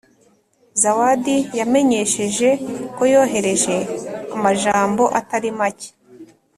Zawadi 0.81 1.35
yamenyesheje 1.59 2.49
ko 2.95 3.03
yohereje 3.13 3.77
amajambo 4.35 5.03
atari 5.19 5.49
make 5.59 5.89